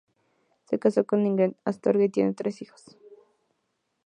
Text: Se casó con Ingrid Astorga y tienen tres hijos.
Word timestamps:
Se 0.67 0.79
casó 0.79 1.05
con 1.05 1.27
Ingrid 1.27 1.53
Astorga 1.63 2.03
y 2.03 2.09
tienen 2.09 2.33
tres 2.33 2.63
hijos. 2.63 2.97